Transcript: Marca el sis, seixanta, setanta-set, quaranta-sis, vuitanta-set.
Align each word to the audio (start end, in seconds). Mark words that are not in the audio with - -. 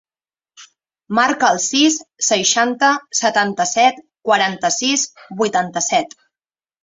Marca 1.17 1.49
el 1.55 1.59
sis, 1.65 1.97
seixanta, 2.27 2.89
setanta-set, 3.19 4.01
quaranta-sis, 4.29 5.03
vuitanta-set. 5.43 6.19